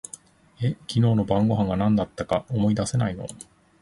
[0.63, 3.27] え、昨日の晩御飯が何だったか思い出せないの？